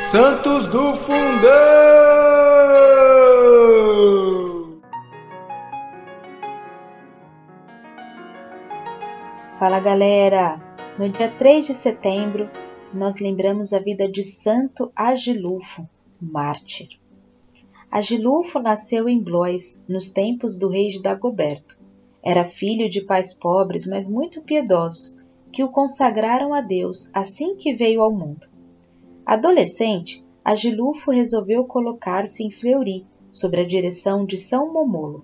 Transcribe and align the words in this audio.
Santos 0.00 0.68
do 0.68 0.94
Fundão! 0.94 1.50
Fala 9.58 9.80
galera! 9.80 10.62
No 10.96 11.08
dia 11.08 11.28
3 11.28 11.66
de 11.66 11.74
setembro, 11.74 12.48
nós 12.94 13.18
lembramos 13.18 13.72
a 13.72 13.80
vida 13.80 14.08
de 14.08 14.22
Santo 14.22 14.92
Agilulfo, 14.94 15.84
mártir. 16.22 17.00
Agilulfo 17.90 18.60
nasceu 18.60 19.08
em 19.08 19.20
Blois, 19.20 19.82
nos 19.88 20.10
tempos 20.10 20.56
do 20.56 20.68
rei 20.68 20.86
Dagoberto. 21.02 21.76
Era 22.22 22.44
filho 22.44 22.88
de 22.88 23.00
pais 23.00 23.34
pobres, 23.34 23.84
mas 23.84 24.08
muito 24.08 24.42
piedosos, 24.42 25.24
que 25.52 25.64
o 25.64 25.68
consagraram 25.68 26.54
a 26.54 26.60
Deus 26.60 27.10
assim 27.12 27.56
que 27.56 27.74
veio 27.74 28.00
ao 28.00 28.12
mundo. 28.12 28.46
Adolescente, 29.28 30.24
Agilulfo 30.42 31.10
resolveu 31.10 31.62
colocar-se 31.64 32.42
em 32.42 32.50
Fleury, 32.50 33.04
sob 33.30 33.60
a 33.60 33.66
direção 33.66 34.24
de 34.24 34.38
São 34.38 34.72
Momolo, 34.72 35.22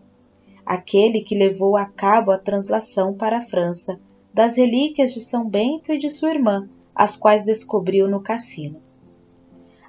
aquele 0.66 1.22
que 1.22 1.34
levou 1.34 1.74
a 1.74 1.86
cabo 1.86 2.30
a 2.30 2.36
translação 2.36 3.14
para 3.14 3.38
a 3.38 3.40
França 3.40 3.98
das 4.30 4.58
relíquias 4.58 5.14
de 5.14 5.22
São 5.22 5.48
Bento 5.48 5.90
e 5.90 5.96
de 5.96 6.10
sua 6.10 6.34
irmã, 6.34 6.68
as 6.94 7.16
quais 7.16 7.46
descobriu 7.46 8.06
no 8.06 8.20
cassino. 8.20 8.76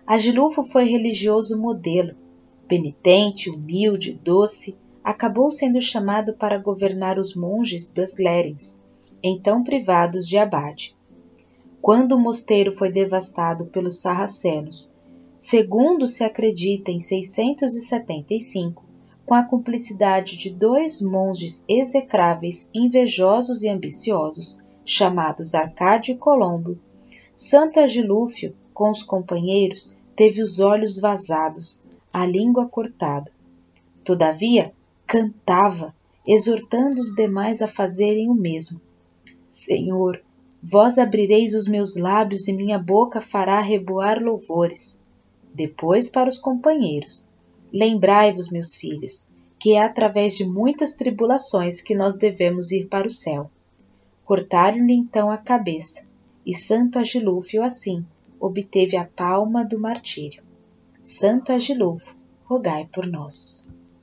Agilulfo 0.08 0.64
foi 0.64 0.86
religioso 0.86 1.60
modelo, 1.60 2.16
penitente, 2.70 3.50
humilde, 3.50 4.18
doce, 4.24 4.78
acabou 5.04 5.52
sendo 5.52 5.82
chamado 5.82 6.34
para 6.36 6.58
governar 6.58 7.20
os 7.20 7.36
monges 7.36 7.90
das 7.90 8.16
Lérins, 8.18 8.80
então 9.22 9.62
privados 9.62 10.26
de 10.26 10.38
abade. 10.38 10.96
Quando 11.86 12.14
o 12.14 12.20
mosteiro 12.20 12.72
foi 12.72 12.92
devastado 12.92 13.68
pelos 13.68 14.00
sarracenos, 14.00 14.92
segundo 15.38 16.08
se 16.08 16.24
acredita 16.24 16.90
em 16.90 17.00
675, 17.00 18.84
com 19.24 19.36
a 19.36 19.44
cumplicidade 19.44 20.36
de 20.36 20.50
dois 20.50 21.00
monges 21.00 21.64
execráveis, 21.70 22.72
invejosos 22.74 23.62
e 23.62 23.70
ambiciosos, 23.70 24.58
chamados 24.84 25.54
Arcádio 25.54 26.16
e 26.16 26.18
Colombo, 26.18 26.80
Santo 27.36 27.80
Agilúfio, 27.80 28.56
com 28.74 28.90
os 28.90 29.04
companheiros, 29.04 29.96
teve 30.16 30.42
os 30.42 30.60
olhos 30.60 31.00
vazados, 31.00 31.86
a 32.12 32.26
língua 32.26 32.68
cortada. 32.68 33.32
Todavia, 34.04 34.74
cantava, 35.06 35.94
exortando 36.26 37.00
os 37.00 37.14
demais 37.14 37.62
a 37.62 37.68
fazerem 37.68 38.28
o 38.28 38.34
mesmo, 38.34 38.82
Senhor, 39.48 40.20
vós 40.62 40.98
abrireis 40.98 41.54
os 41.54 41.68
meus 41.68 41.96
lábios 41.96 42.48
e 42.48 42.54
minha 42.54 42.80
boca 42.80 43.22
fará 43.22 43.60
reboar 43.60 44.22
louvores. 44.22 45.00
Depois 45.54 46.10
para 46.10 46.30
os 46.30 46.38
companheiros: 46.38 47.30
Lembrai-vos, 47.72 48.50
meus 48.50 48.76
filhos, 48.76 49.30
que 49.60 49.74
é 49.74 49.84
através 49.84 50.36
de 50.36 50.46
muitas 50.46 50.94
tribulações 50.94 51.82
que 51.82 51.96
nós 51.96 52.18
devemos 52.18 52.72
ir 52.72 52.88
para 52.88 53.08
o 53.08 53.10
céu. 53.10 53.50
Cortaram-lhe 54.24 54.94
então 54.94 55.30
a 55.30 55.38
cabeça, 55.38 56.08
e 56.46 56.54
Santo 56.54 57.00
Agilúfio 57.00 57.64
assim 57.64 58.06
obteve 58.40 58.98
a 58.98 59.06
palma 59.06 59.64
do 59.64 59.80
martírio. 59.80 60.44
Santo 61.00 61.52
Agilufo, 61.52 62.16
rogai 62.44 62.88
por 62.92 63.06
nós. 63.08 63.68